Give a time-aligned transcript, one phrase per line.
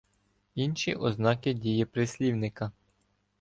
[0.55, 2.71] Інші ознаки дієприслівника